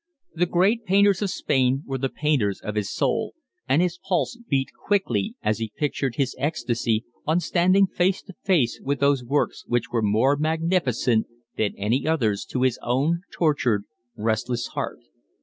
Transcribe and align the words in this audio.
The 0.33 0.47
great 0.47 0.83
painters 0.83 1.21
of 1.21 1.29
Spain 1.29 1.83
were 1.85 1.99
the 1.99 2.09
painters 2.09 2.59
of 2.59 2.73
his 2.73 2.89
soul, 2.91 3.35
and 3.69 3.83
his 3.83 3.99
pulse 3.99 4.35
beat 4.49 4.71
quickly 4.87 5.35
as 5.43 5.59
he 5.59 5.71
pictured 5.77 6.15
his 6.15 6.33
ecstasy 6.39 7.05
on 7.27 7.39
standing 7.39 7.85
face 7.85 8.23
to 8.23 8.33
face 8.43 8.81
with 8.83 8.99
those 8.99 9.23
works 9.23 9.63
which 9.67 9.91
were 9.91 10.01
more 10.01 10.35
significant 10.41 11.27
than 11.55 11.75
any 11.77 12.07
others 12.07 12.45
to 12.45 12.63
his 12.63 12.79
own 12.81 13.21
tortured, 13.31 13.83
restless 14.17 14.69
heart. 14.73 15.01